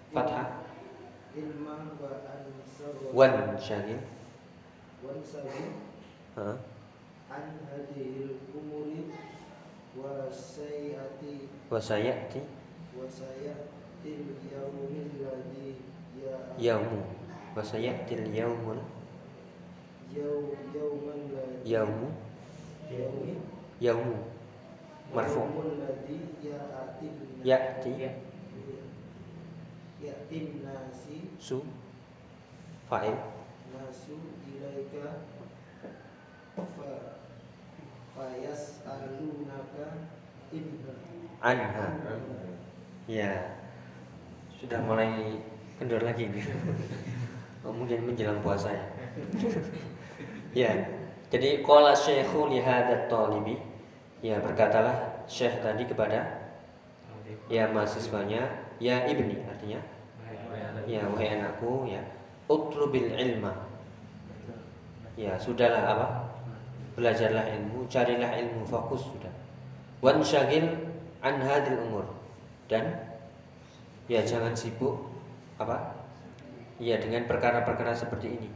[0.10, 0.66] Fathah.
[1.38, 4.02] Ilma wa ansar wan syagil
[5.06, 5.64] wan sabi
[6.36, 6.58] ha
[7.30, 9.12] an hadhil umuri
[9.98, 12.42] wa sayati wa sayati
[12.98, 15.78] wa sayatil yaumil ladzi
[16.18, 17.02] ya yaumu
[17.56, 18.82] wa sayatil yaumul
[20.14, 22.08] yaum yauman ladzi yaumu
[22.90, 23.34] yaumi
[23.82, 24.18] yaumu
[25.14, 25.46] marfu
[27.46, 27.92] ya'ti
[30.02, 31.62] ya'ti nasi su
[32.90, 33.37] fa'il
[33.78, 35.22] nasu ilaika
[36.58, 36.66] fa
[38.18, 40.10] fayas'alunaka
[40.50, 40.94] inna
[41.42, 41.88] anha.
[43.06, 43.62] Ya.
[44.58, 45.38] Sudah mulai
[45.78, 46.26] kendor lagi.
[47.62, 48.86] Kemudian menjelang puasa ya.
[50.58, 50.72] Ya.
[51.30, 53.62] Jadi qala syekhu li hadat talibi.
[54.26, 56.26] Ya berkatalah syekh tadi kepada
[57.54, 58.50] ya mahasiswanya
[58.82, 59.78] ya ibni artinya.
[60.90, 62.02] Ya wahai anakku ya.
[62.48, 63.67] Utlubil ilma
[65.18, 66.08] ya sudahlah apa?
[66.94, 69.34] Belajarlah ilmu carilah ilmu fokus sudah.
[70.00, 70.70] Wan syagil
[71.26, 72.06] an hadil umur.
[72.70, 72.94] Dan
[74.06, 75.10] ya jangan sibuk
[75.58, 75.98] apa?
[76.78, 78.50] Ya dengan perkara-perkara seperti ini.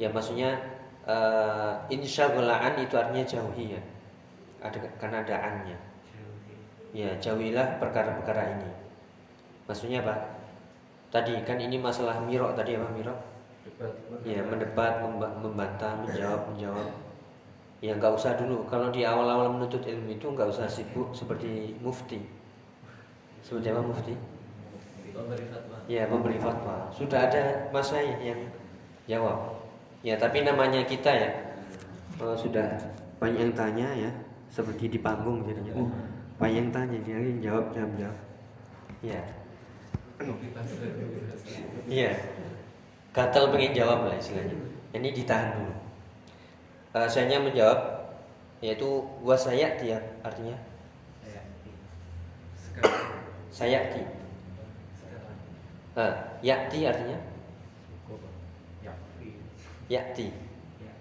[0.00, 0.56] Ya maksudnya
[1.04, 3.82] uh, insyaghalaan itu artinya jauhi ya.
[4.64, 5.36] Ada karena ada
[6.96, 8.70] ya jauhilah perkara-perkara ini.
[9.68, 10.40] Maksudnya apa?
[11.12, 13.33] Tadi kan ini masalah mirok tadi apa mirok
[14.24, 16.88] ya mendebat memba- membantah menjawab menjawab.
[17.84, 18.64] Ya nggak usah dulu.
[18.64, 22.20] Kalau di awal-awal menuntut ilmu itu nggak usah sibuk seperti mufti.
[23.44, 24.14] Seperti apa mufti?
[25.84, 26.88] Ya memberi fatwa.
[26.88, 28.40] Sudah ada mas saya yang
[29.04, 29.60] jawab.
[30.00, 31.30] Ya tapi namanya kita ya
[32.20, 32.76] eh, sudah
[33.20, 34.10] banyak yang tanya ya
[34.48, 35.90] seperti di panggung jadinya uh
[36.34, 38.18] banyak yang tanya dia yang jawab jawab jawab.
[39.04, 39.22] Ya
[41.88, 42.12] iya
[43.14, 44.58] gatal pengen jawab lah istilahnya.
[44.90, 45.74] Ini ditahan dulu.
[46.94, 47.80] Eh, sayanya menjawab
[48.58, 50.58] yaitu wasaya dia artinya?
[53.54, 54.02] Sayati
[55.94, 56.10] Ah,
[56.42, 57.14] yakti artinya?
[59.86, 60.34] Yakti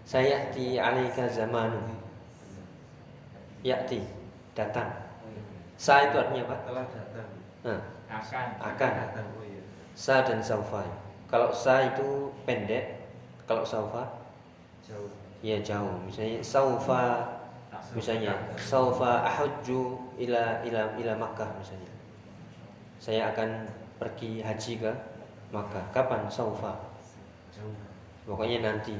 [0.05, 1.81] sayati alaika zamanu.
[3.65, 4.05] Yakti
[4.53, 4.91] datang.
[5.81, 6.55] Sa itu artinya apa?
[6.61, 7.29] Telah datang.
[7.65, 8.47] Nah, akan.
[8.61, 8.91] Akan.
[9.01, 9.25] Datang.
[9.33, 9.65] Oh iya.
[9.97, 10.85] Sa dan saufa
[11.33, 13.01] kalau sa itu pendek
[13.49, 14.05] kalau saufa?
[14.85, 15.09] Jauh.
[15.41, 15.97] Ya jauh.
[16.05, 17.25] Misalnya saufa
[17.97, 21.89] misalnya saufa ahujju ila ila ila Makkah misalnya.
[23.01, 23.65] Saya akan
[23.97, 24.91] pergi haji ke
[25.49, 25.81] Makkah.
[25.89, 26.29] Kapan?
[26.29, 26.77] Saufa.
[27.49, 27.73] Jauh.
[28.29, 28.93] Pokoknya nanti.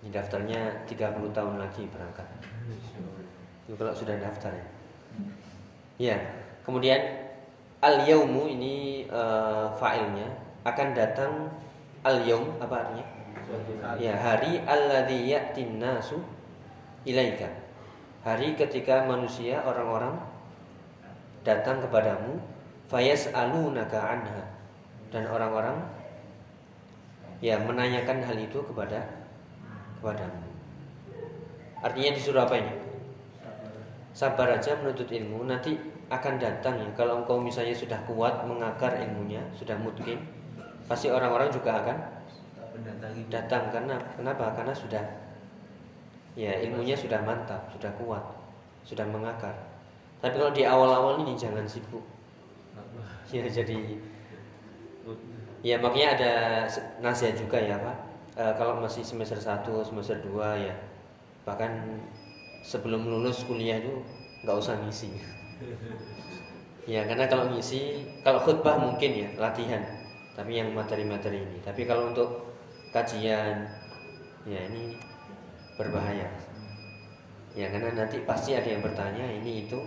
[0.00, 2.24] Ini daftarnya 30 tahun lagi berangkat.
[3.68, 4.66] Itu kalau sudah daftar ya.
[6.00, 6.16] Ya
[6.64, 7.28] kemudian
[7.84, 11.32] al yaumu ini eh, fa'ilnya akan datang
[12.02, 13.06] al yaum apa artinya
[14.02, 16.18] Ya, hari alladzi ya'tin nasu
[17.06, 17.46] ilaika.
[18.26, 20.18] Hari ketika manusia orang-orang
[21.46, 22.42] datang kepadamu
[22.90, 24.42] fayas'alunaka anha
[25.14, 25.78] dan orang-orang
[27.38, 29.06] ya menanyakan hal itu kepada
[30.02, 30.42] kepadamu.
[31.86, 32.74] Artinya disuruh apa ini?
[34.10, 35.78] Sabar aja menuntut ilmu nanti
[36.10, 36.88] akan datang ya.
[36.98, 40.18] Kalau engkau misalnya sudah kuat mengakar ilmunya, sudah mungkin
[40.86, 41.96] pasti orang-orang juga akan
[42.78, 44.54] mendatangi datang karena kenapa?
[44.54, 45.04] Karena sudah
[46.36, 48.24] ya ilmunya sudah mantap, sudah kuat,
[48.86, 49.54] sudah mengakar.
[50.20, 52.04] Tapi kalau di awal-awal ini jangan sibuk.
[53.34, 53.98] Ya jadi
[55.66, 56.32] ya makanya ada
[57.02, 57.96] nasihat juga ya Pak.
[58.36, 60.76] Eh, kalau masih semester 1, semester 2 ya
[61.46, 62.02] bahkan
[62.66, 64.02] sebelum lulus kuliah itu
[64.44, 65.10] nggak usah ngisi.
[66.86, 69.82] Ya karena kalau ngisi, kalau khutbah mungkin ya latihan,
[70.36, 71.58] tapi yang materi-materi ini.
[71.64, 72.52] Tapi kalau untuk
[72.92, 73.64] kajian,
[74.44, 75.00] ya ini
[75.80, 76.28] berbahaya.
[77.56, 79.80] Ya karena nanti pasti ada yang bertanya ini itu,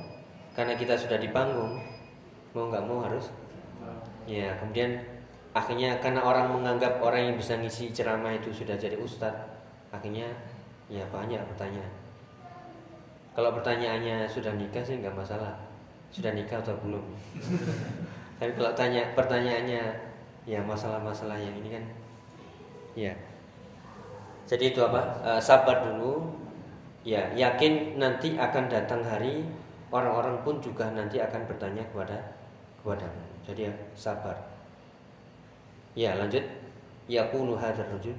[0.57, 1.77] karena kita sudah di panggung,
[2.57, 3.29] mau nggak mau harus.
[4.25, 4.97] Ya kemudian
[5.53, 9.45] akhirnya karena orang menganggap orang yang bisa ngisi ceramah itu sudah jadi ustadz,
[9.93, 10.33] akhirnya
[10.89, 11.93] ya banyak pertanyaan.
[13.37, 15.53] Kalau pertanyaannya sudah nikah sih nggak masalah,
[16.09, 17.05] sudah nikah atau belum.
[18.41, 20.08] Tapi kalau tanya pertanyaannya
[20.47, 21.83] ya masalah-masalah yang ini kan,
[22.95, 23.13] ya.
[24.47, 25.01] Jadi itu apa?
[25.25, 26.35] Eh, sabar dulu.
[27.07, 29.47] Ya, yakin nanti akan datang hari
[29.89, 32.35] orang-orang pun juga nanti akan bertanya kepada
[32.83, 33.23] kepadamu.
[33.47, 34.35] Jadi ya, sabar.
[35.95, 36.43] Ya, lanjut.
[37.09, 38.13] yaqulu hadzal rajul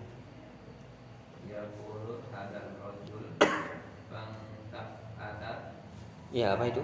[1.46, 3.24] Yaqulu hadzal rajul
[4.10, 4.34] Bang
[4.74, 5.78] taf'ata
[6.34, 6.82] ya apa itu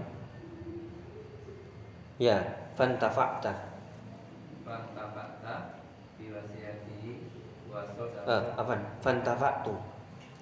[2.23, 2.39] ya
[2.79, 3.75] fantafa'ta
[4.63, 5.83] Bang tafa'ta
[6.15, 7.27] Bi wasiyatihi
[7.67, 7.91] Wa
[8.27, 9.75] eh, apa fantafa'tu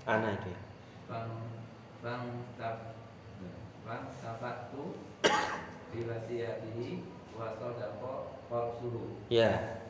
[0.04, 0.60] ana itu ya
[1.08, 1.30] Bang
[2.00, 2.24] Bang
[2.60, 2.96] taf
[3.84, 4.96] Bang tafa'tu
[5.92, 7.04] Bi wasiyatihi
[7.36, 8.14] Wa sodaqa
[8.48, 9.80] Qalsuhu Ya.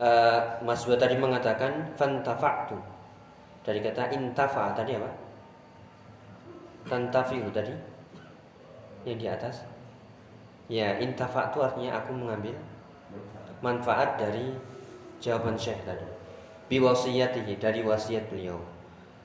[0.00, 2.76] Eh, Mas Bua tadi mengatakan fantafa'tu.
[3.60, 5.10] Dari kata intafa tadi apa?
[6.88, 7.76] Tantafi'u tadi.
[9.04, 9.56] Yang di atas.
[10.72, 12.56] Ya, intafa'tu artinya aku mengambil
[13.60, 14.56] manfaat dari
[15.20, 16.19] jawaban Syekh tadi.
[16.70, 18.62] Biwasiyatihi dari wasiat beliau.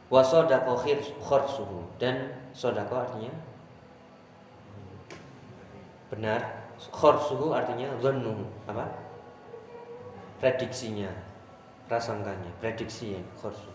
[0.10, 0.82] Wasodako
[1.22, 3.30] khorsuhu dan sodako artinya?
[6.10, 6.42] Benar.
[6.92, 9.06] Khorsuhu artinya dhannu apa?
[10.42, 11.10] prediksinya.
[11.86, 12.50] Prasangkanya.
[12.58, 13.70] Prediksi ya khorsu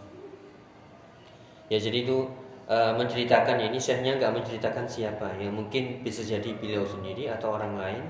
[1.70, 2.26] ya jadi itu
[2.66, 5.30] e, menceritakan ya, ini syekhnya nggak menceritakan siapa.
[5.38, 8.02] Ya mungkin bisa jadi beliau sendiri atau orang lain.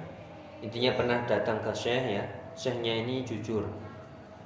[0.64, 2.24] Intinya pernah datang ke syekh ya.
[2.56, 3.68] Syekhnya ini jujur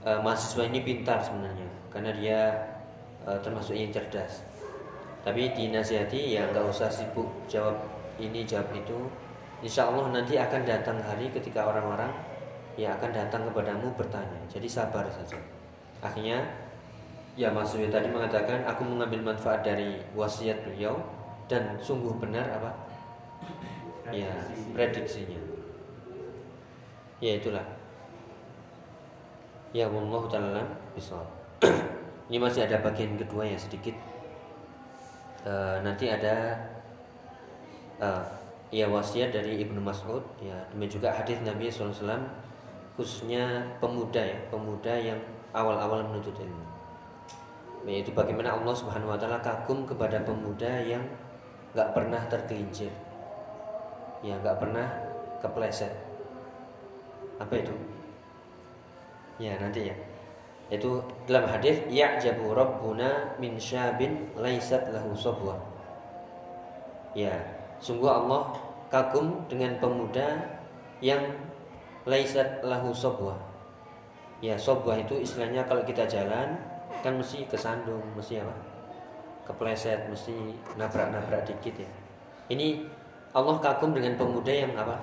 [0.05, 2.40] E, mahasiswa ini pintar sebenarnya karena dia
[3.24, 4.44] e, termasuk yang cerdas
[5.24, 7.80] tapi dinasihati ya nggak usah sibuk jawab
[8.20, 9.09] ini jawab itu
[9.64, 12.12] Insya Allah nanti akan datang hari ketika orang-orang
[12.76, 14.36] yang akan datang kepadamu bertanya.
[14.52, 15.40] Jadi sabar saja.
[16.05, 16.44] Akhirnya
[17.32, 21.00] ya Mas tadi mengatakan aku mengambil manfaat dari wasiat beliau
[21.48, 22.70] dan sungguh benar apa?
[24.12, 24.28] Ya,
[24.76, 25.40] prediksinya.
[27.24, 27.64] Ya itulah.
[29.75, 30.62] Ya wallahu taala.
[32.31, 33.99] Ini masih ada bagian kedua ya sedikit.
[35.45, 36.57] Eh, nanti ada
[38.01, 38.25] eh,
[38.72, 42.01] ya wasiat dari Ibnu Mas'ud ya demikian juga hadis Nabi SAW
[42.99, 45.20] khususnya pemuda ya pemuda yang
[45.55, 46.64] awal-awal menuntut ilmu
[47.85, 51.05] yaitu bagaimana Allah Subhanahu Wa Taala kagum kepada pemuda yang
[51.77, 52.91] nggak pernah tergelincir
[54.25, 54.89] ya nggak pernah
[55.45, 55.93] kepleset
[57.37, 57.75] apa itu
[59.39, 59.97] ya nanti ya.
[60.72, 65.61] Itu dalam hadis ya'jabu rabbuna min syabin laisat lahu sabwa.
[67.14, 67.37] Ya
[67.78, 68.57] sungguh Allah
[68.89, 70.41] kagum dengan pemuda
[71.05, 71.20] yang
[72.09, 73.37] laisat lahu sobwa
[74.45, 76.53] ya sobwa itu istilahnya kalau kita jalan
[77.01, 78.55] kan mesti kesandung mesti apa?
[79.45, 80.32] Kepleset mesti
[80.80, 81.91] nabrak-nabrak dikit ya.
[82.49, 82.85] Ini
[83.37, 85.01] Allah kagum dengan pemuda yang apa?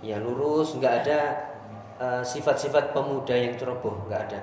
[0.00, 1.20] Ya lurus nggak ada
[2.00, 4.40] eh, sifat-sifat pemuda yang ceroboh nggak ada.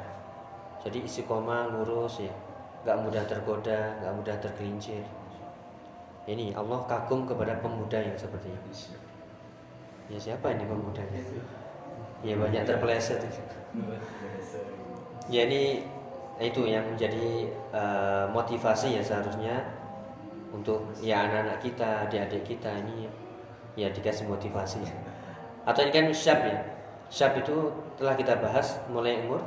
[0.86, 2.34] Jadi istiqomah lurus ya.
[2.86, 5.02] Nggak mudah tergoda nggak mudah tergelincir.
[6.28, 8.72] Ini Allah kagum kepada pemuda yang seperti ini.
[10.08, 11.20] Ya siapa ini pemudanya?
[12.22, 13.26] Ya banyak terpeleset.
[15.28, 15.84] Ya ini
[16.38, 19.66] itu yang menjadi eh, motivasi ya seharusnya
[20.54, 23.10] untuk ya anak-anak kita adik-adik kita ini
[23.76, 24.86] ya dikasih motivasi.
[25.68, 26.77] Atau ini kan syab ya
[27.08, 29.42] syab itu telah kita bahas mulai umur?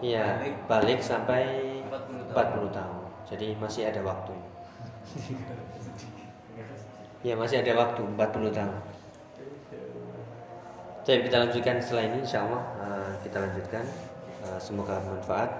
[0.00, 1.04] Ya balik.
[1.04, 1.44] sampai
[2.32, 3.00] 40 tahun.
[3.28, 4.32] jadi masih ada waktu.
[7.20, 8.80] Ya masih ada waktu 40 tahun.
[11.04, 13.84] Jadi kita lanjutkan setelah ini insya Allah eh, kita lanjutkan.
[14.40, 15.52] Eh, semoga bermanfaat.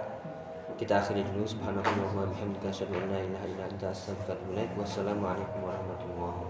[0.80, 1.44] Kita akhiri dulu.
[1.44, 4.70] Subhanallahi wa bihamdika asyhadu an la ilaha illa anta astaghfiruka wa atubu ilaik.
[4.80, 6.49] Wassalamualaikum warahmatullahi wabarakatuh